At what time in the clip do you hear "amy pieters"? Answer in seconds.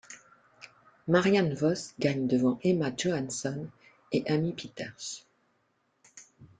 4.31-5.27